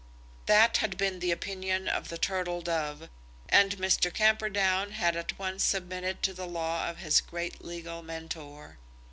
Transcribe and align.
That 0.47 0.77
had 0.77 0.97
been 0.97 1.19
the 1.19 1.29
opinion 1.29 1.87
of 1.87 2.07
the 2.09 2.17
Turtle 2.17 2.61
Dove, 2.61 3.07
and 3.49 3.77
Mr. 3.77 4.11
Camperdown 4.11 4.93
had 4.93 5.15
at 5.15 5.37
once 5.37 5.63
submitted 5.63 6.23
to 6.23 6.33
the 6.33 6.47
law 6.47 6.89
of 6.89 6.97
his 6.97 7.21
great 7.21 7.63
legal 7.63 8.01
mentor. 8.01 8.79